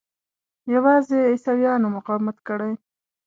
یوازې 0.73 1.17
عیسویانو 1.31 1.87
مقاومت 1.97 2.37
کړی. 2.47 2.73